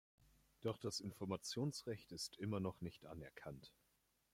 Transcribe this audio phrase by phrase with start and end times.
[0.61, 3.71] Doch das Informationsrecht ist immer noch nicht anerkannt.